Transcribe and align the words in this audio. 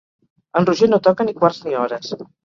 En 0.61 0.65
Roger 0.69 0.87
no 0.93 0.99
toca 1.07 1.27
ni 1.27 1.35
quarts 1.43 1.59
ni 1.67 1.77
hores. 1.83 2.09